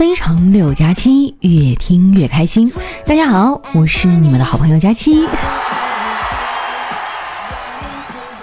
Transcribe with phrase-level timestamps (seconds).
[0.00, 2.72] 非常六加七，越听越开心。
[3.04, 5.28] 大家好，我是你们的好朋友佳期。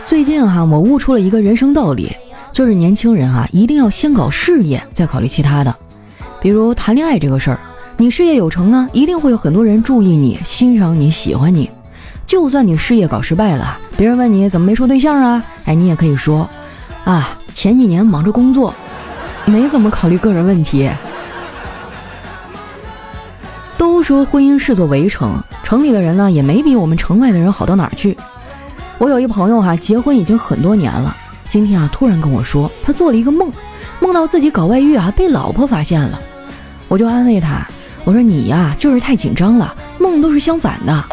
[0.06, 2.16] 最近哈，我悟出了一个人生道理，
[2.54, 5.76] 就是年轻人啊，一定要先搞事业，再考虑其他的。
[6.40, 7.60] 比如谈恋爱这个事儿，
[7.98, 11.72] 你事业有成呢，一定会有很多人注意你、欣赏你、喜欢你。
[12.28, 15.44] 就算你事业搞失败了，别人问你怎么没处对象啊？
[15.66, 16.48] 哎，你也可以说，
[17.04, 18.72] 啊，前几年忙着工作，
[19.46, 20.88] 没怎么考虑个人问题。
[24.08, 28.16] 说婚姻是座围城，城里的人呢，也没比我们城外的人好到哪儿去。
[29.00, 31.14] 我有一朋友哈，结婚已经很多年了，
[31.50, 33.52] 今天啊，突然跟我说，他做了一个梦，
[34.00, 36.18] 梦到自己搞外遇啊，被老婆发现了。
[36.88, 37.68] 我就安慰他，
[38.06, 41.04] 我说你呀，就是太紧张了，梦都是相反的。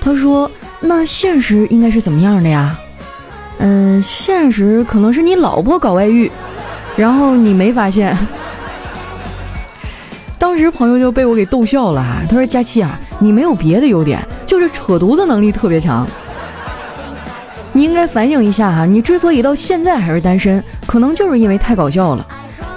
[0.00, 0.50] 他说
[0.82, 2.76] ：“那现实应该是怎么样的呀？”
[3.58, 6.28] 嗯，现实可能是你老婆搞外遇，
[6.96, 8.18] 然后你没发现。
[10.56, 16.06] 当时朋友就被我给逗笑了哈，他说：“佳期啊，你没有别的优点，就是扯犊子能力特别强。
[17.74, 22.26] 你应该反省一下哈，你之所以到现在还是单身，可能就是因为太搞笑了。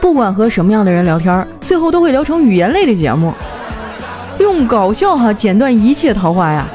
[0.01, 3.33] 不管和什么样的人聊天，最后都会聊成语言类的节目，
[4.39, 6.67] 用搞笑哈剪断一切桃花呀。”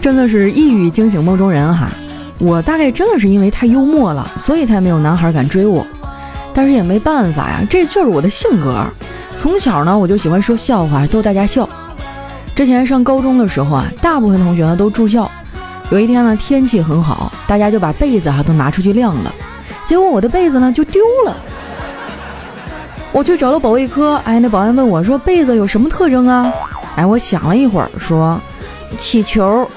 [0.00, 1.88] 真的是一语惊醒梦中人哈，
[2.38, 5.84] 我大概真的是因为太幽默了，所以才没有男孩敢追我。
[6.54, 8.86] 但是也没办法呀，这就是我的性格。
[9.36, 11.68] 从小呢，我就喜欢说笑话逗大家笑。
[12.54, 15.28] 之前上高中的时候啊，大部分同学呢都住校。
[15.90, 19.34] 有一天呢，天气很好，大家就把被子哈都拿出去晾了。
[19.84, 21.36] 结果我的被子呢就丢了。
[23.12, 26.52] 我去找了保卫科，哎，那保安问我说：“被子有什么特征啊？”
[26.96, 28.40] 哎，我想了一会儿说
[28.98, 29.68] ：“起球。”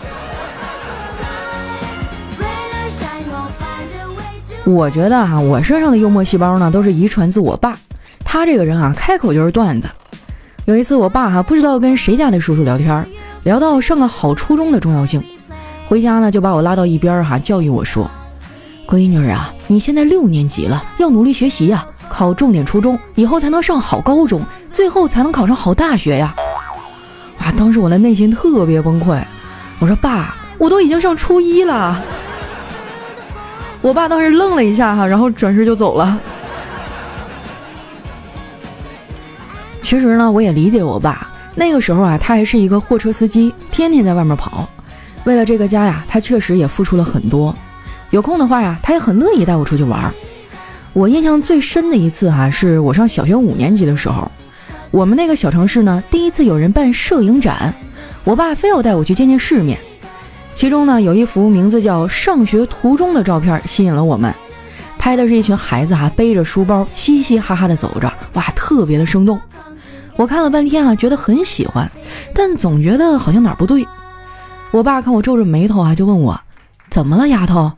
[4.67, 7.77] 我觉得哈，我身上的幽默细胞呢，都是遗传自我爸。
[8.25, 9.87] 他这个人啊，开口就是段子。
[10.65, 13.07] 有一次，我爸哈不知道跟谁家的叔叔聊天，
[13.43, 15.23] 聊到上个好初中的重要性，
[15.87, 18.11] 回家呢就把我拉到一边哈，教育我说
[18.85, 26.35] ：“闺女啊，你现在六年级了，要努力学习呀，考重点初中，以后才能上好高中，最后才能考上好大学呀。”
[27.39, 29.17] 哇，当时我的内心特别崩溃。
[29.79, 32.03] 我说：“爸，我都已经上初一了。”
[33.81, 36.19] 我爸当时愣了一下哈，然后转身就走了。
[39.81, 41.29] 其实呢，我也理解我爸。
[41.55, 44.67] 那个时候啊，他还是一个货车司机，天天在外面跑。
[45.23, 47.55] 为了这个家呀，他确实也付出了很多。
[48.09, 50.13] 有空的话呀，他也很乐意带我出去玩。
[50.93, 54.29] 我印象最深的一次哈，是我上小学五年级的时候，
[54.91, 57.73] 我们那个小城市呢，第一次有人办摄影展，
[58.23, 59.77] 我爸非要带我去见见世面。
[60.57, 64.33] 其中呢，有一幅名字叫《上学途中》的照片吸引了我们，
[64.97, 69.39] 拍的是一群孩子哈背着书包嘻嘻哈哈的走着，哇，特别的生动。
[70.15, 71.91] 我看了半天啊，觉得很喜欢，
[72.33, 73.85] 但总觉得好像哪儿不对。
[74.71, 76.41] 我爸看我皱着眉头啊，就问我
[76.89, 77.73] 怎么了，丫头？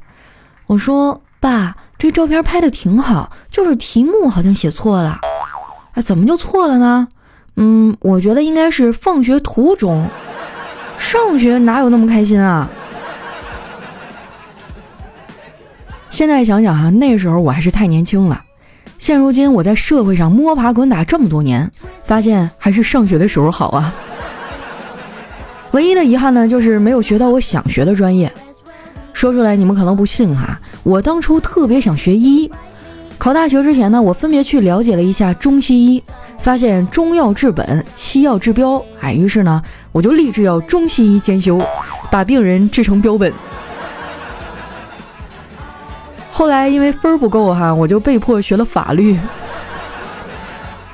[0.68, 5.20] 我说爸，这照片拍的挺好，就是题目好像写错了。
[5.96, 7.10] 啊，怎么就错了呢？
[7.58, 10.08] 嗯，我觉得应该是放学途中。
[11.00, 12.70] 上学哪有那么开心啊？
[16.12, 18.44] 现在想想哈，那时候我还是太年轻了。
[18.98, 21.72] 现如今我在社会上摸爬滚打这么多年，
[22.06, 23.96] 发现还是上学的时候好啊。
[25.72, 28.32] 唯一的遗憾呢，就是没有学到我想学的专业。
[29.14, 32.52] 说出来你们可能不信哈，我当初特别想学医。
[33.18, 36.04] 考大学之前呢，我分别去了解了一下中西医。
[36.42, 39.62] 发现中药治本，西药治标，哎，于是呢，
[39.92, 41.62] 我就立志要中西医兼修，
[42.10, 43.32] 把病人治成标本。
[46.32, 49.20] 后来因为分不够哈，我就被迫学了法律。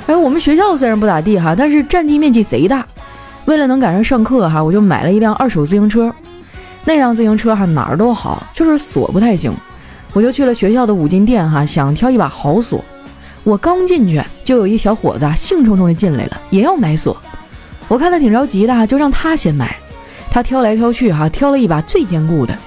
[0.08, 2.86] 哎，我们学校虽然不咋地哈，但是占地面积贼大。
[3.46, 6.12] 为了能赶上上课哈，我就买了一辆二手自行车。
[6.84, 9.54] 那辆自行车哈哪儿都好，就是锁不太行。
[10.14, 12.84] 我就去了学校的五金店哈，想挑一把好锁。
[13.46, 17.16] 我刚进去，就有一小伙子兴冲冲地进来了，也要买锁。
[17.88, 19.78] 我看他挺着急的，就让他先买。
[20.32, 22.58] 他挑来挑去，哈，挑了一把最坚固的。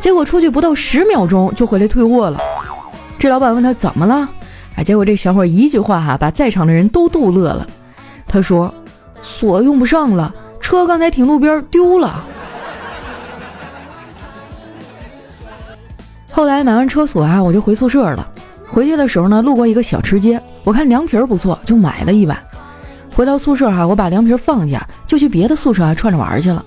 [0.00, 2.40] 结果出去不到十秒钟，就回来退货了。
[3.18, 4.26] 这老板问他怎么了？
[4.76, 7.66] 哎，结果这小伙一句话，哈，把在场的人都逗乐了。
[8.26, 8.72] 他说
[9.20, 12.24] ：“锁用不上了，车刚才停路边丢了。”
[16.32, 18.26] 后来买完车锁啊，我就回宿舍了。
[18.74, 22.36] 回去的时候呢，路过一个小吃街，我看凉皮儿不错，就买了一碗。
[23.14, 26.64] 回到宿舍哈，我把凉皮儿放下，就去别的宿舍啊串着玩去了。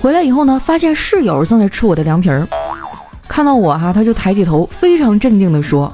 [0.00, 2.46] 回来以后呢，发现室友正在吃我的凉皮儿，
[3.26, 5.92] 看到我哈，他就抬起头，非常镇定地说：“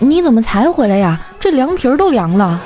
[0.00, 1.18] 你怎么才回来呀？
[1.40, 2.60] 这凉皮儿都凉了。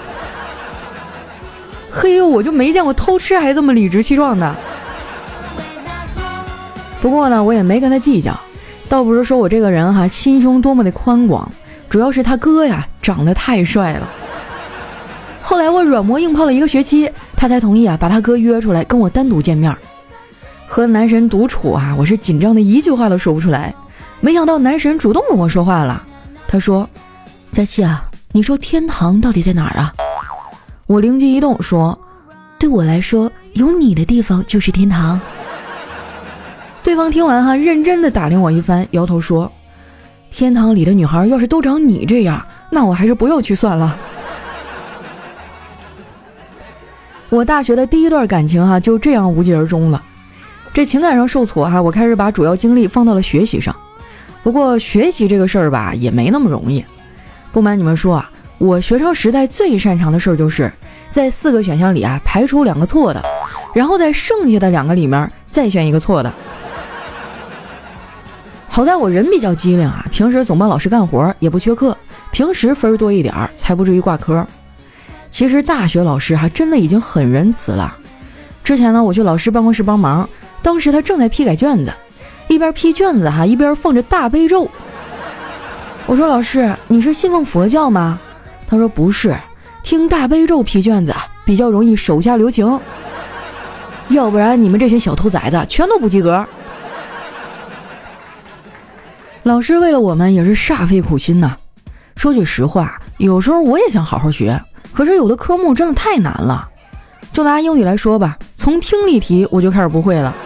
[1.89, 4.57] 嘿呦，我就没见过偷吃还这么理直气壮的。
[7.01, 8.37] 不过呢，我也没跟他计较，
[8.89, 11.49] 倒不是说我这个人哈心胸多么的宽广，
[11.89, 14.09] 主要是他哥呀长得太帅了。
[15.43, 19.75] 后来我软磨硬泡了一个学期，他才同意啊把他哥约出来跟我单独见面。
[20.67, 23.75] 和男神独处啊，我是紧张的一句话都说不出来。
[24.21, 26.05] 没想到男神主动跟我说话了，
[26.47, 26.87] 他说
[27.53, 29.95] ：“佳琪啊，你说天堂到底在哪儿啊？”
[30.87, 31.99] 我灵机一动说
[32.59, 35.19] ：“对我来说，有你的地方就是天堂。”
[36.85, 39.51] 对方听完哈，认真的打量我一番，摇头说
[40.31, 43.97] ：“天堂里的女孩要是都长你这样，那我还是不要去算了。
[47.31, 50.03] ”我大学的第一段感情哈，就这样无疾而终了。
[50.73, 53.75] 这情感上受挫哈，我开始把主要精力放到了学习上。
[54.43, 56.85] 不过学习这个事儿吧，也没那么容易。
[57.53, 60.73] 不瞒你们说啊，我学生时代最擅长的事儿，就是
[61.11, 63.23] 在四个选项里啊排除两个错的，
[63.75, 66.33] 然后在剩下的两个里面再选一个错的。
[68.69, 71.97] 好在我人比较机灵啊，平时总帮老师干活，也不缺课，
[72.31, 74.47] 平时分多一点儿，才不至于挂科。
[75.31, 77.97] 其实大学老师还真的已经很仁慈了。
[78.63, 80.29] 之前呢，我去老师办公室帮忙，
[80.63, 81.93] 当时他正在批改卷子，
[82.47, 84.71] 一边批卷子哈，一边放着大悲咒。
[86.07, 88.19] 我说：“老师，你是信奉佛教吗？”
[88.67, 89.37] 他说：“不是，
[89.83, 92.81] 听大悲咒批卷子比较容易手下留情，
[94.09, 96.47] 要不然你们这群小兔崽子全都不及格。
[99.49, 101.57] ”老师为了我们也是煞费苦心呐。
[102.17, 104.61] 说句实话，有时候我也想好好学。
[104.93, 106.69] 可是有的科目真的太难了，
[107.33, 110.37] 就拿英语来说吧，从听力题我就开始不会了。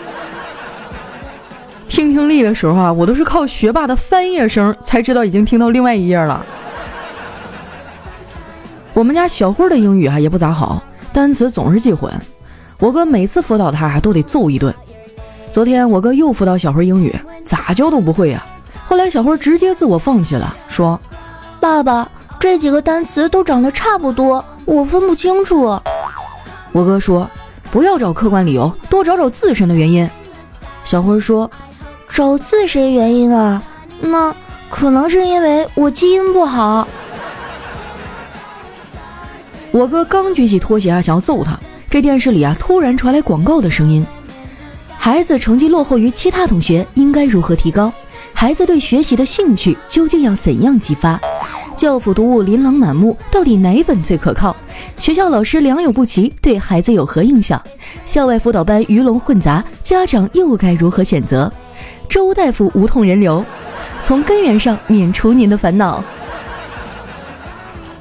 [1.88, 6.46] 听听力的时候啊，我都是靠学霸的翻页声才知道已经听到另外一页了。
[8.94, 10.81] 我们家小慧的英语啊也不咋好，
[11.12, 12.08] 单词总是记混，
[12.78, 14.72] 我哥每次辅导他都得揍一顿。
[15.50, 17.12] 昨天我哥又辅导小慧英语，
[17.44, 18.46] 咋教都不会呀。
[18.93, 21.00] 后来小辉直接自我放弃了，说
[21.59, 22.06] ：“爸爸。”
[22.39, 25.81] 这几个单词都长得差不多，我分不清楚。
[26.73, 27.27] 我哥说
[27.73, 30.11] ：“不要找客观理由，多找找自身的原因。”
[30.85, 31.50] 小辉说
[32.06, 33.62] ：“找自身原因啊？
[34.03, 34.35] 那
[34.69, 36.87] 可能是因为我基因不好。
[39.73, 44.06] ”我哥刚举起拖鞋啊，想要揍他，这电视里啊突然传来广告的声音
[44.99, 47.91] ：“孩子成绩落后于其他同学，应该如何提高？
[48.43, 51.17] 孩子对学习的兴趣究竟要怎样激发？”
[51.79, 54.56] 教辅读物琳琅满目，到底哪本最可靠？
[54.99, 57.62] 学校老师良莠不齐，对孩子有何影响？
[58.05, 61.53] 校外辅导班鱼龙混杂，家长又该如何选择？
[62.09, 63.44] 周大夫无痛人流，
[64.03, 66.03] 从根源上免除您的烦恼。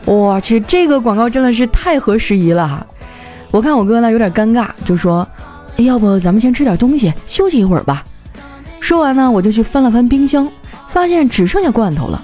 [0.06, 2.84] 我去，这个广告真的是太合时宜了。
[3.52, 5.28] 我看我哥呢有点尴尬，就说
[5.78, 8.04] ：“要不咱们先吃点东西，休息一会儿吧。”
[8.92, 10.52] 说完呢，我就去翻了翻冰箱，
[10.90, 12.22] 发现只剩下罐头了。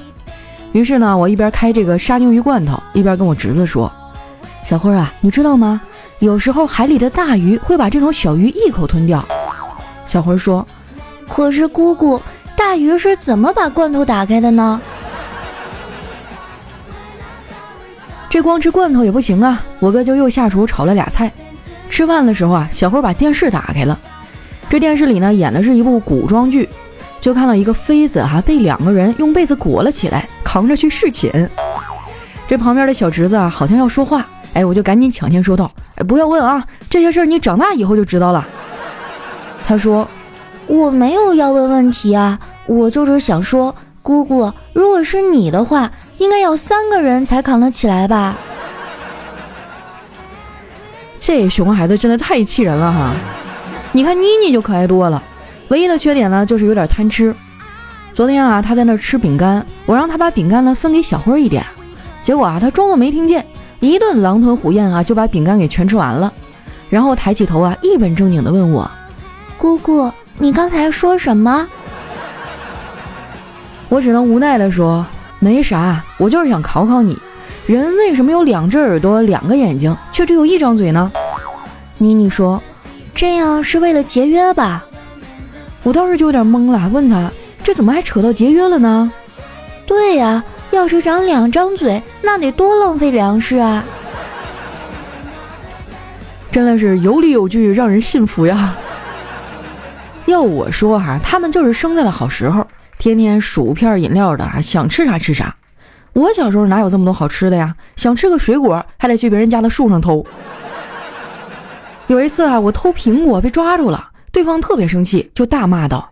[0.73, 3.89] 于是呢，我一边开这个沙丁鱼罐头，一边跟我侄子说
[4.67, 5.79] ：“小辉啊，你知道吗？
[6.19, 9.23] 有时候海里的大鱼会把这种小鱼一口吞掉。”
[10.05, 10.67] 小辉说
[11.25, 12.21] ：“可是姑姑，
[12.57, 14.81] 大鱼是怎么把罐头打开的呢？”
[18.29, 21.31] 这光吃罐头也不行啊，我哥就又下厨炒了俩菜。
[21.89, 23.97] 吃饭的时候啊，小辉把电视打开了，
[24.69, 26.67] 这电视里呢演的是一部古装剧。
[27.19, 31.49] 就看到一个妃子哈被两个人用被子裹了起来，扛着去侍寝。
[32.47, 38.47] 这旁边的小侄子啊好像要说话，哎，我就赶紧抢先说道：“哎，不要问啊，这些事儿你长大以后就知道了。”
[39.67, 40.07] 他说
[40.67, 48.37] ：“我没有要问问题啊，我就是想说，姑姑，如果是你的话，应该要三个人才扛得起来吧？”
[51.19, 53.13] 这熊孩子真的太气人了哈！
[53.91, 55.23] 你看妮妮就可爱多了。
[55.69, 57.35] 唯一的缺点呢，就是有点贪吃。
[58.13, 61.65] 昨天啊，他在那吃饼干，我让他把饼干呢分给小辉一点，
[62.21, 63.45] 结果啊，他装作没听见，
[63.79, 66.31] 一顿狼吞虎咽啊，就把饼干给全吃完了。
[66.89, 68.89] 然后抬起头啊，一本正经的问我
[69.57, 71.67] ：“姑姑，你刚才说什么？”
[73.89, 75.05] 我只能无奈的说
[75.39, 77.17] ：“没啥，我就是想考考你，
[77.65, 81.11] 人为什么有两只耳朵、两个眼睛，却只有一张嘴呢？”
[81.99, 82.61] 妮妮说
[83.17, 84.85] ：“这样是为了节约吧。”
[85.83, 87.31] 我当时就有点懵了，问他
[87.63, 89.11] 这怎么还扯到节约了呢？
[89.85, 93.83] 对呀，要是长两张嘴，那得多浪费粮食啊！
[96.51, 98.75] 真的是有理有据，让人信服呀。
[100.25, 105.55] 要我说哈，他们就是生在了好时候，天天薯片饮料的，想吃啥吃啥。
[106.11, 107.75] 我小时候哪有这么多好吃的呀？
[107.95, 110.25] 想吃个水果还得去别人家的树上偷。
[112.07, 116.09] 有一次啊，我偷苹果被抓住了，对方特别生气，就大骂道：“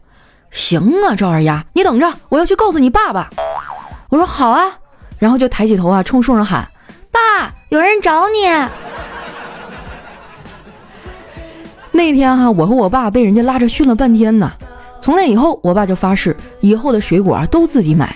[0.52, 3.30] 行啊，赵二丫，你等着，我要去告诉你爸爸。”
[4.10, 4.74] 我说：“好啊。”
[5.18, 6.68] 然后就抬起头啊，冲树上喊
[7.12, 8.46] ：“爸，有人找你。”
[11.94, 14.52] 那天哈，我和我爸被人家拉着训了半天呢。
[15.00, 18.14] 从那以后，我爸就发誓，以后的水果都自己买。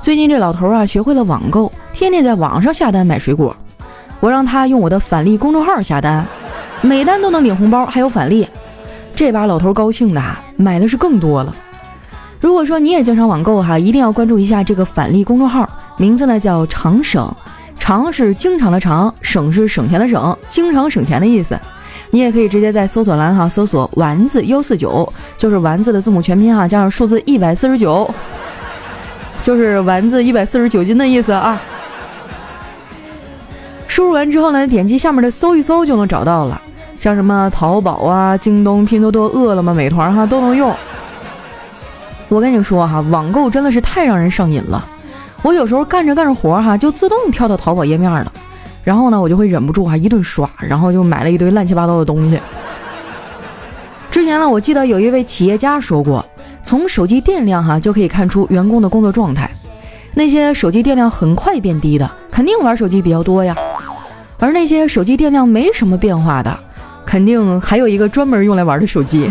[0.00, 3.56] 最近这老头啊，学会了网购，天天在网上下单买水果。
[4.18, 6.26] 我让他用我的返利公众号下单，
[6.82, 8.46] 每单都能领红包，还有返利。
[9.14, 11.54] 这把老头高兴的啊，买的是更多了。
[12.40, 17.32] 如果说你也经常网购哈，一定要关注一下这个返利公众号，名字呢叫常省，
[17.78, 21.58] 常是经常的常，省是省钱的省，经常省钱的意思。
[22.10, 28.12] 你也可以直接在搜索栏哈搜索丸子幺四九，就是丸子的字母全拼哈加上数字一百四十九。
[29.40, 31.60] 就是丸子一百四十九斤的意思啊！
[33.88, 36.62] 输入完之后呢，点击下面的搜一搜就能找到了，
[37.02, 40.72] 像什么淘宝啊、京东、拼多多、饿了么、美团哈都能用。
[42.28, 44.86] 我跟你说哈，网购真的是太让人上瘾了。
[45.42, 48.32] 我有时候干着干着活哈，就自动跳到淘宝页面了，
[48.84, 52.38] 然后呢，我就会忍不住哈一顿刷，然后就买了一堆乱七八糟的东西。
[54.08, 56.24] 之前呢，我记得有一位企业家说过。
[56.62, 59.50] 从手机电量哈就可以看出员工的工作状态，
[60.14, 63.56] 那些手机电量很快变低的，肯定玩手机比较多呀；
[64.38, 66.56] 而那些手机电量没什么变化的，
[67.04, 69.30] 肯定还有一个专门用来玩的手机。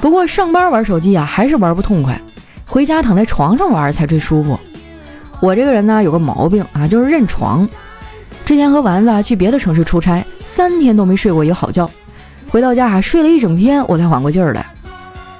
[0.00, 2.20] 不过上班玩手机啊，还是玩不痛快，
[2.66, 4.58] 回家躺在床上玩才最舒服。
[5.40, 7.68] 我这个人呢有个毛病啊，就是认床。
[8.44, 11.88] 之前和丸子啊去别的城市出差，三天都没睡过一个好觉。
[12.48, 14.66] 回到家啊，睡了一整天，我才缓过劲儿来。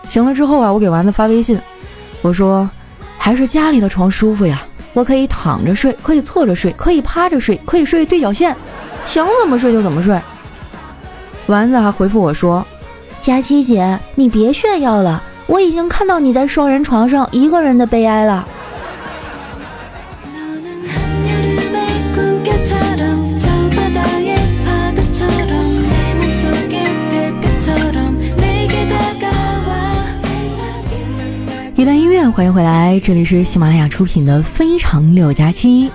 [0.09, 1.59] 醒了之后啊，我给丸子发微信，
[2.23, 2.69] 我说
[3.19, 8.55] ：“还是家里的床舒服呀，我可以躺着睡，可以侧着睡，可以趴着睡，可以睡对角线，
[9.05, 10.21] 想怎么睡就怎么睡。”
[11.47, 12.65] 丸子还回复我说
[13.21, 18.47] ：“佳琪姐，你别炫耀了，我已经看到你在双人床上一个人的悲哀了。”
[32.33, 35.89] 欢迎回来，这里是喜马拉雅出品的《非常六加七》。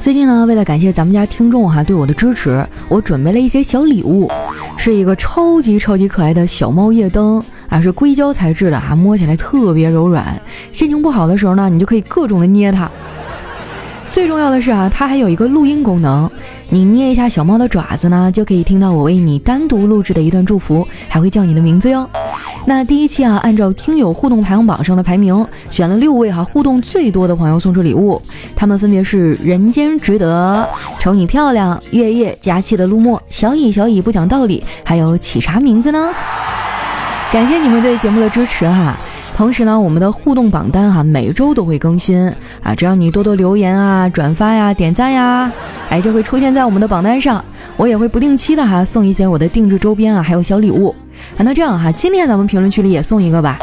[0.00, 4.28] 最近呢，为了感谢咱们家听众哈对我的支持，我准备了一些小礼物，
[4.76, 10.40] 是一个超级超级可爱的小猫夜灯啊，是硅胶材质的啊，摸起来特别柔软，
[10.72, 12.90] 心情不好的时候呢，你就可以各种的捏它。
[14.10, 16.28] 最重要的是啊，它还有一个录音功能，
[16.68, 22.08] 你捏一下小猫的爪子呢，就可以听到我为你单独录制的一段祝福，还会叫你的名字哟。
[22.66, 28.20] 那第一期啊，按照听友互动排行榜上的排名，选了六位哈互动最多的朋友送出礼物，
[28.56, 30.68] 他们分别是人间值得、
[30.98, 36.08] 瞅你漂亮、月夜、佳期的陆墨、小乙、小乙不讲道理，还有起啥名字呢？
[37.32, 38.96] 感谢你们对节目的支持哈。
[39.36, 42.18] 同时呢，我们的互动榜单哈每周都会更新
[42.62, 45.52] 啊，只要你多多留言啊、转发呀、点赞呀，
[45.90, 47.44] 哎，就会出现在我们的榜单上。
[47.76, 50.88] 我也会不定期的哈送一些我的定制周边啊，还有小礼物。
[51.36, 53.58] 啊那这样哈，今天咱们评论区里也送一个吧，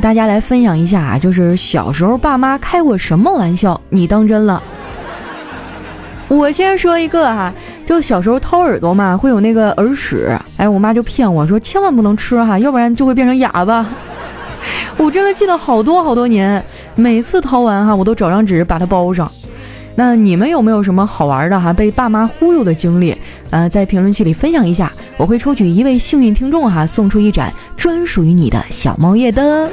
[0.00, 4.62] 大家来分享一下啊，就是小时候爸妈开过什么玩笑，你当真了？
[6.28, 7.52] 我先说一个哈，
[7.84, 13.84] 就小时候掏耳朵嘛，会有那个耳屎，哎，我妈就骗我说千万不能吃哈，要不然就会变成哑巴。
[14.96, 16.62] 我真的记得好多好多年，
[16.94, 19.30] 每次掏完哈，我都找张纸把它包上。
[19.96, 23.16] 那你们有没有什么好玩的哈，被爸妈忽悠的经历？
[23.50, 29.68] 呃，在评论区里分享一下，我会抽取一位幸运听众哈，送出一盏专属于你的小猫夜灯。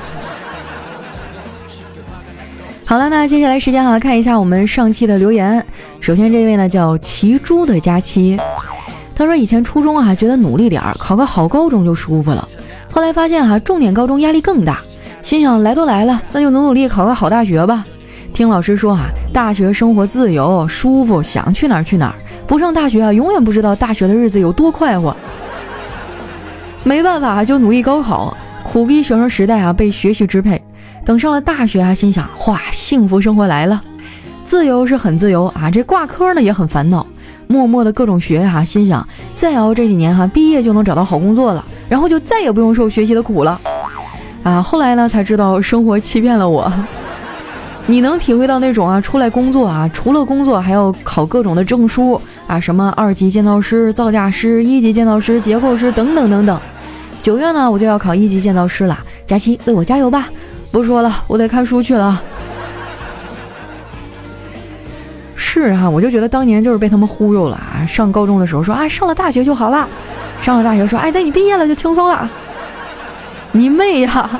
[2.86, 5.66] 好了，那接下来时间哈，看一下我们上期的留言。
[6.00, 8.40] 首先这位呢叫骑猪的佳期，
[9.16, 12.48] 他说以前初中啊觉得努力点考个好高中就舒服了，
[12.92, 14.82] 后来发现哈重点高中压力更大，
[15.28, 17.86] 心想来都来了，那就努努力考个好大学吧。
[18.34, 22.16] 听老师说啊，大学生活自由舒服，想去哪儿去哪儿。
[22.48, 25.14] 不上大学啊，永远不知道大学的日子有多快活。
[26.86, 30.62] 没办法，就努力高考，苦逼学生时代啊，被学习支配。
[31.04, 33.84] 等上了大学啊，心想，哇，幸福生活来了，
[34.46, 37.06] 自由是很自由啊，这挂科呢也很烦恼，
[37.48, 39.06] 默默的各种学哈，心想
[39.36, 43.60] 再熬这几年哈，毕业就能找到好工作了，然后就再也不用受学习的苦了。
[44.44, 46.72] 啊，后来呢才知道生活欺骗了我。
[47.90, 56.60] 你能体会到那种啊，出来工作啊，除了工作还要考各种的证书啊，什么二级建造师、造价师、一级建造师、结构师等等等等。
[57.22, 60.28] 九月呢，我就要考一级建造师了，佳期为我加油吧！
[60.72, 62.22] 不说了，我得看书去了。
[65.36, 67.86] 是哈，我就觉得当年就是被他们忽悠了啊。
[67.86, 69.88] 上高中的时候说啊，上了大学就好了，
[70.42, 72.30] 上了大学说哎，等你毕业了就轻松了。
[73.58, 74.40] 你妹呀！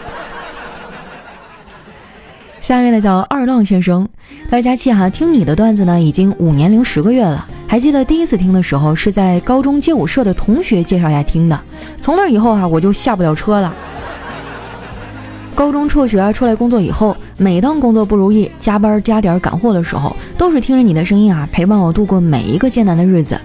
[2.62, 4.08] 下面呢叫二浪先生，
[4.48, 11.60] 他说佳期哈，听你的段子呢已经五年零十个月了，还记得第一次听的时候是在高中街舞社的同学介绍下听的，
[12.00, 13.74] 从那以后哈我就下不了车了。
[15.56, 23.36] 高中辍学出来工作以后，每当工作不如意、加班加点赶货的时候，都是听着你的声音啊陪伴我度过每一个艰难的日子。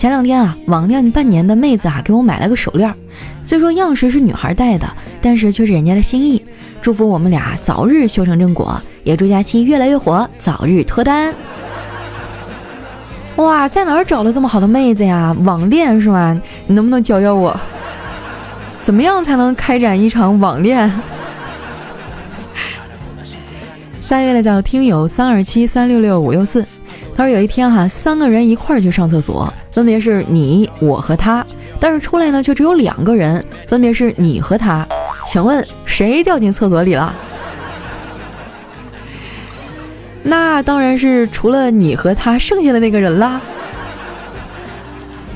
[0.00, 2.90] 前两天啊，网恋半年的妹子啊给我买了个手链，
[3.44, 4.86] 虽说样式是女孩戴的，
[5.20, 6.42] 但是却是人家的心意。
[6.80, 11.34] 祝福我们俩早日修成正果，也祝佳期越来越火，早日脱单。
[13.36, 15.36] 哇，在哪儿找了这么好的妹子呀？
[15.44, 16.40] 网恋是吗？
[16.66, 17.54] 你能不能教教我，
[18.80, 20.90] 怎么样才能开展一场网恋？
[24.00, 26.64] 三月的叫听友三二七三六六五六四，
[27.20, 31.44] 他说有一天哈，三个人一块儿去上厕所，分别是你、我和他，
[31.78, 34.88] 但是出来呢却只有两个人，分别是你和他。
[35.26, 37.14] 请问谁掉进厕所里了？
[40.24, 43.38] 那当然是除了你和他剩下的那个人啦。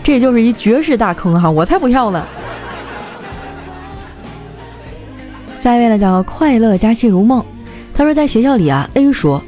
[0.02, 2.24] 这就是一绝世大坑哈，我才不跳呢。
[5.60, 7.44] 下一位呢叫快乐佳期如梦，
[7.92, 9.44] 他说在学校里啊，A 说，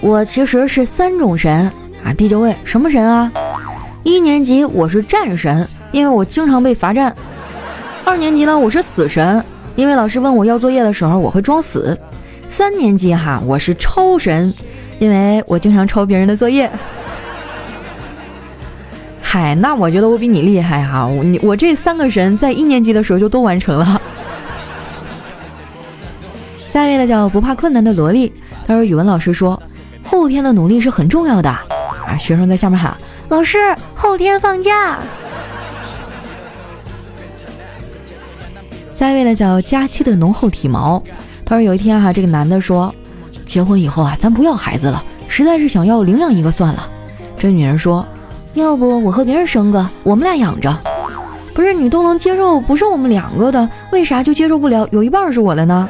[0.00, 1.70] 我其实是三种神
[2.04, 3.30] 啊，B 就问什么神啊？
[4.04, 7.14] 一年级我是战神，因为我经常被罚站。
[8.04, 9.44] 二年级呢，我是死神。
[9.76, 11.96] 因为老师问我要作业的时候，我会装死。
[12.48, 14.52] 三年级哈，我是超神，
[14.98, 16.70] 因为我经常抄别人的作业。
[19.20, 24.00] 嗨，那我觉得我比你厉害哈，我我这三个神在一年级的时候就都完成了。
[26.66, 28.32] 下一位呢叫不怕困难的萝莉，
[28.66, 29.60] 他说语文老师说
[30.10, 32.96] 后天的努力是很重要的啊，学生在下面喊
[33.28, 33.58] 老师
[33.94, 34.98] 后天放假。
[38.94, 41.02] 下一位呢叫佳期的浓厚体毛，
[41.44, 42.92] 他说有一天哈，这个男的说，
[43.46, 46.88] 结婚以后啊，咱不要孩子了，实在是想要领养一个算了。
[47.36, 48.02] 这女人说，
[48.54, 50.74] 要不我和别人生个，我们俩养着。
[51.52, 55.86] 不是你都能接受不是我们两个的，为啥就接受不了有一半是我的呢？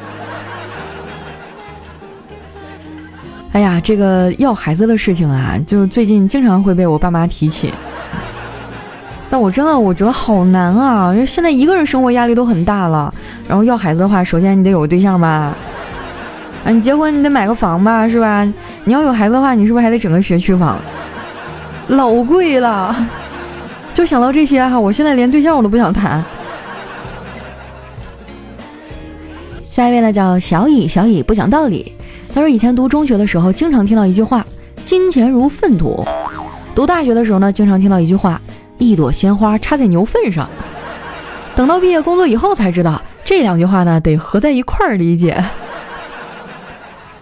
[3.52, 7.72] 哎呀，这个要孩子的事情啊，就最近经常会被我爸妈提起。
[9.30, 13.12] 但我真的我觉得好难啊，因为现在一个人生活压力都很大了。
[13.48, 15.52] 然后要孩子的话，首先你得有个对象吧，
[16.64, 18.44] 啊，你结婚你得买个房吧，是吧？
[18.84, 20.78] 你要有孩子的话，你是不是还得整个学区房？
[21.88, 22.94] 老贵了。
[23.94, 26.22] 就想到这些哈，我现在连对象我都不想谈。
[29.78, 31.94] 下一位呢叫小乙，小乙不讲道理。
[32.34, 34.44] 他说以前读中学的时候，经常听到一句话
[34.84, 36.04] ：“金钱如粪土。”
[36.74, 38.40] 读大学的时候呢，经常听到一句话。
[38.78, 40.50] 一朵鲜花插在牛粪上，
[41.54, 45.40] 等到毕业工作以后才知道，这两句话呢得合在一块儿理解。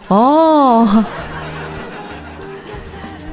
[0.08, 1.04] 哦，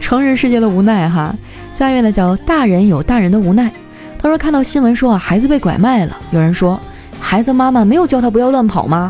[0.02, 1.34] 成人世界的无奈哈。
[1.74, 3.72] 下一位呢叫大人有大人的无奈。
[4.20, 6.78] 他说看到新闻说啊孩子被拐卖了，有人说
[7.24, 9.10] 孩子妈妈没有教他不要乱跑吗？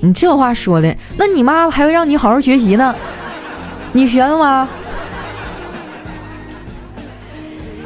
[0.00, 2.94] 你这话说的，那你妈还会让你好好学习呢？
[3.92, 4.68] 你学了吗？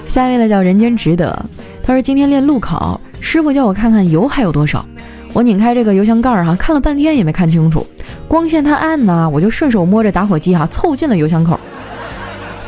[0.07, 1.47] 下一位呢叫人间值得，
[1.83, 4.85] 他说今天练路考，师傅叫我看看油还有多少。
[5.33, 7.87] 我拧开这个油箱盖儿哈，看了半天也没看清楚，
[8.29, 11.59] 光线太暗呢，我就顺手摸着打火机哈，凑近了油箱口。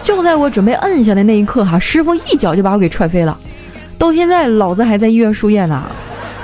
[0.02, 3.36] 就在我准备摁下的那一刻哈，师傅一脚就把我给踹飞了。
[3.98, 5.82] 到现在老子还在医院输液呢，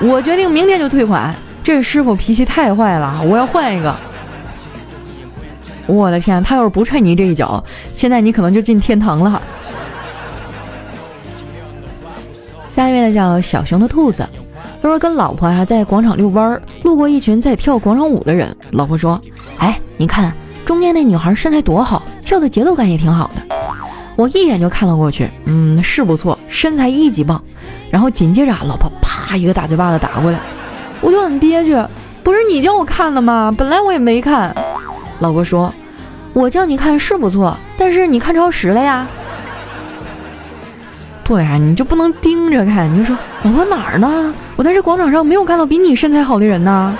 [0.01, 1.33] 我决定明天就退款。
[1.63, 3.95] 这师傅脾气太坏了，我要换一个。
[5.85, 9.41] 我的天，他要是不踹你这一脚，现在你可能就进天堂了。
[12.67, 14.27] 下一位呢叫小熊的兔子，
[14.81, 18.55] 他说跟老婆啊在广场遛弯儿，路过一群在跳广场舞的人。
[18.71, 19.21] 老婆说
[19.59, 20.33] ：“哎，你看
[20.65, 23.55] 中间那女孩身材多好，跳的节奏感也挺好的。”
[24.17, 27.41] 我一眼就看了过去，嗯，是不错，身材一级棒。
[27.89, 30.37] 然后紧接着老婆啪一个大嘴巴子打过来，
[31.01, 31.75] 我就很憋屈，
[32.21, 33.51] 不是你叫我看的吗？
[33.57, 34.55] 本来我也没看。
[35.17, 35.73] 老婆说
[36.33, 39.07] ：“我叫你看是不错，但是你看超时了呀。”
[41.25, 42.93] 对呀，你就不能盯着看？
[42.93, 44.31] 你就说老婆哪儿呢？
[44.55, 46.95] 我在这广场上没有看到比你身材好的人呢，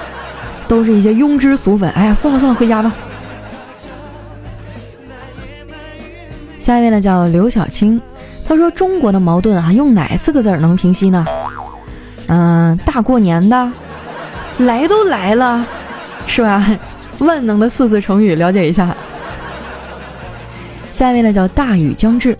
[0.67, 1.87] 都是一些庸脂俗粉。
[1.91, 2.91] 哎呀，算了算了，回家吧。
[6.59, 8.01] 下一位呢叫刘小青，
[8.51, 11.25] 他说中国的矛盾啊，用哪四个字能平息呢？
[12.27, 13.71] 嗯，大过年的，
[14.57, 15.65] 来都来了，
[16.27, 16.61] 是吧？
[17.19, 18.93] 万能的四字成语，了解一下。
[20.91, 22.37] 下一位呢叫大雨将至，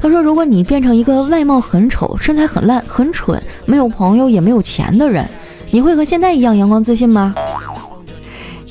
[0.00, 5.24] 他说：“如果你变成一个外貌很丑、身材很烂、很蠢、没有朋友也没有钱的人，
[5.70, 7.32] 你会和现在一样阳光自信吗？”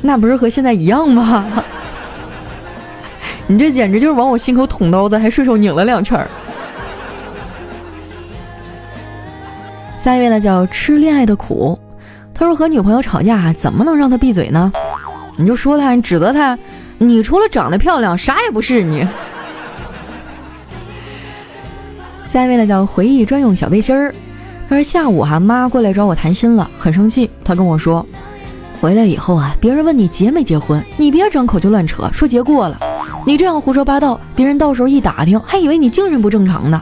[0.04, 1.46] 那不是和现在一样吗？
[3.48, 6.28] 你这简直就是往我心口捅刀子，还顺手拧了两圈儿。
[10.04, 11.80] 下一位呢叫吃恋爱的苦，
[12.34, 14.70] 他说和女朋友吵架怎么能让她闭嘴呢？
[15.38, 16.60] 你就说他，你指责他，
[16.98, 19.08] 你除了长得漂亮啥也不是你。
[22.28, 24.14] 下一位呢叫回忆专用小背心儿，
[24.68, 28.06] 他说下午哈妈过来找我谈心了，很生气，他跟我说。
[28.82, 32.78] 回来以后啊，别人问你结没结婚，你别张口就乱扯，说结过了。
[33.26, 36.82] 你这样胡说八道，别人到时候一打听，还以为你精神不正常呢。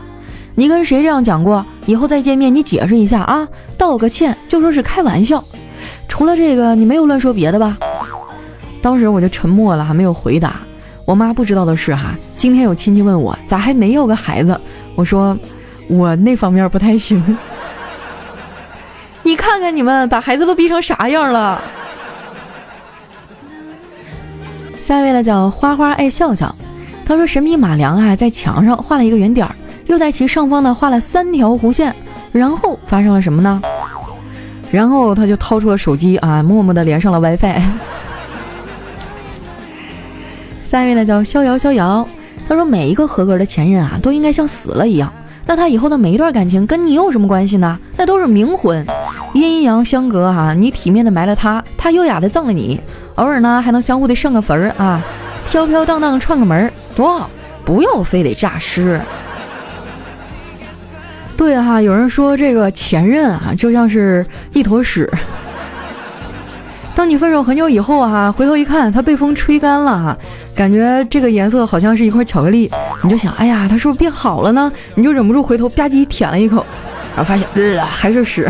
[0.55, 1.63] 你跟谁这样讲过？
[1.91, 3.45] 以后再见面，你解释一下啊，
[3.77, 5.43] 道个歉，就说是开玩笑。
[6.07, 7.77] 除了这个，你没有乱说别的吧？
[8.81, 10.61] 当时我就沉默了，还没有回答。
[11.03, 14.57] 我妈不知道的是哈，今天有亲戚问我咋还没要个孩子，
[14.95, 15.37] 我说
[15.89, 17.21] 我那方面不太行。
[19.21, 21.61] 你看看你们把孩子都逼成啥样了？
[24.81, 26.55] 下一位呢叫花花爱笑笑，
[27.05, 29.53] 他说神笔马良啊在墙上画了一个圆点儿，
[29.91, 31.93] 又在其上方呢画了三条弧线，
[32.31, 33.61] 然后发生了什么呢？
[34.71, 37.43] 然后他就掏出了手机啊，默默的连上了 WiFi。
[40.63, 42.07] 下一位呢叫逍遥逍遥，
[42.47, 45.11] 他说每一个合格的前任啊都应该像死了一样，
[45.45, 47.77] 那他以后的每一段感情跟你有什么关系呢？
[47.97, 48.85] 那都是冥婚，
[49.33, 52.79] 阴阳相隔哈，你体面的埋了他，他优雅的葬了你。
[53.15, 55.01] 偶尔呢，还能相互的上个坟儿啊，
[55.49, 57.29] 飘飘荡荡串个门儿，多好！
[57.65, 59.01] 不要非得诈尸。
[61.41, 64.23] 对哈，有人说这个前任啊，就像是
[64.53, 65.11] 一坨屎。
[66.93, 70.15] 当你分手很久以后哈，回头一看，它被风吹干了哈，
[70.55, 72.69] 感觉这个颜色好像是一块巧克力，
[73.01, 74.71] 你就想，哎呀，它是不是变好了呢？
[74.93, 76.63] 你就忍不住回头吧唧舔了一口，
[77.15, 78.47] 然后发现，呃，还是屎。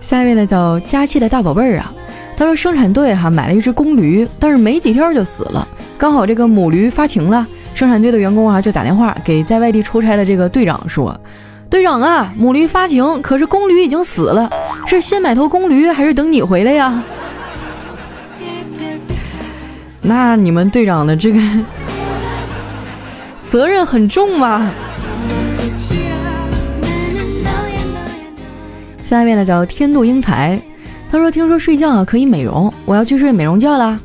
[0.00, 1.92] 下一位呢叫佳期的大宝贝儿啊，
[2.38, 5.68] 他说生产队哈买了一只公驴，但是没几天就死了。
[5.98, 11.18] 刚好这个母驴发情了，生产队的员工啊就打电话给在外地出差的这个队长说
[11.68, 14.48] ：“队长啊，母驴发情，可是公驴已经死了，
[14.86, 17.02] 是先买头公驴还是等你回来呀？”
[20.00, 21.40] 那你们队长的这个
[23.44, 24.70] 责任很重吗？
[29.02, 30.60] 下一位呢叫天妒英才，
[31.10, 33.98] 他说：“听说睡觉啊可以美容，我要去睡美容觉啦。”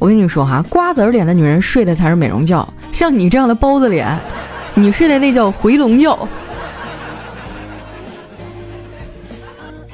[0.00, 2.66] 我跟你说哈，瓜子脸的女人睡的才是美容觉，
[3.00, 4.06] 像你这样的包子脸，
[4.74, 6.28] 你睡的那叫回笼觉。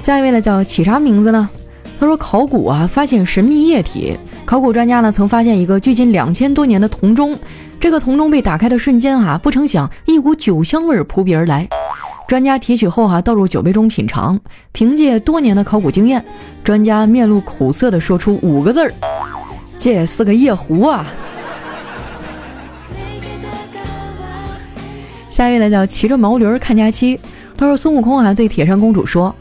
[0.01, 1.49] 下一位呢叫起啥名字呢？
[1.97, 7.39] 他说考古啊发现神秘液体，考古专家呢曾发现一个距今两千多年的铜钟，
[7.79, 11.65] 这个铜钟被打开的瞬间哈，不成想一股酒香味扑鼻而来。
[12.27, 14.37] 专家提取后哈，倒入酒杯中品尝。
[14.73, 16.21] 凭借多年的考古经验，
[16.61, 18.93] 专家面露苦涩地说出五个字儿
[19.79, 21.05] ：“这是个夜壶啊。”
[25.37, 27.19] 下一位呢叫骑着毛驴看假期。
[27.55, 29.35] 他说孙悟空啊对铁扇公主说：“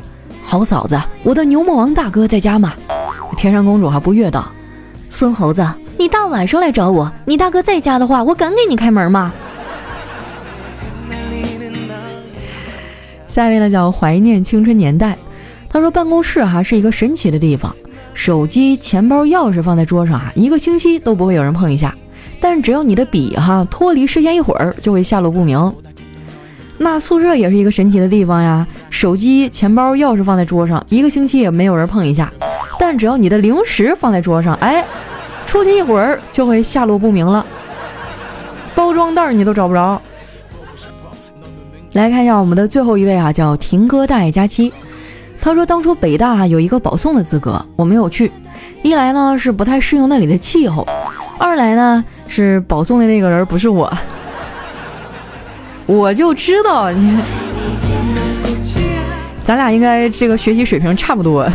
[0.44, 2.74] 好嫂子，我的牛魔王大哥在家吗？”
[3.34, 4.46] 铁扇公主还不悦道
[5.08, 9.32] ：“孙猴子，你大晚上来找我，你大哥在家的话，我敢给你开门吗？”
[13.26, 15.16] 下一位呢叫怀念青春年代，
[15.66, 17.74] 他说办公室哈是一个神奇的地方，
[18.12, 21.94] 手机、钱包、钥匙放在桌上啊，一个星期都不会有人碰一下，
[22.38, 25.72] 但只要你的笔哈脱离视线一会儿，就会下落不明。
[26.78, 32.30] 那宿舍也是一个神奇的地方呀，手机、钱包、钥匙放在桌上，一个星期也没有人碰一下，
[32.78, 34.84] 但只要你的零食放在桌上，哎，
[35.46, 37.44] 出去一会儿就会下落不明了，
[38.74, 40.00] 包装袋你都找不着。
[41.92, 44.72] 来看一下我们的最后一位啊，叫婷哥大爷佳期。
[45.40, 48.30] 他说当初北大有一个保送的资格，我没有去。
[48.82, 50.86] 一来呢是不太适应那里的气候，
[51.38, 53.90] 二来呢是保送的那个人不是我。
[55.86, 57.18] 我就知道你，
[59.44, 61.48] 咱俩应该这个学习水平差不多。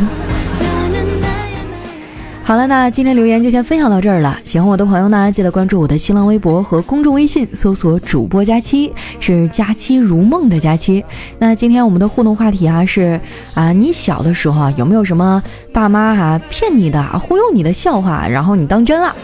[2.44, 4.38] 好了，那今天留言就先分享到这儿了。
[4.44, 11.04] 喜欢我的朋友呢，记得关注我的新浪微博和公众微信，搜索“主播佳期”，是“佳期如梦”的佳期。
[11.38, 13.20] 那今天我们的互动话题啊是
[13.54, 15.42] 啊，你小的时候啊有没有什么
[15.72, 19.16] 爸妈哈骗你的、忽悠你的笑话，然后你当真了？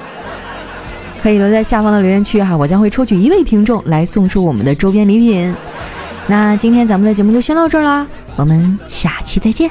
[1.27, 5.53] 可以留在下方的留言区哈，我将会抽取一位听众来送出我们的周边礼品。
[6.25, 9.69] 那今天咱们的节目就先到这儿啦，我们下期再见。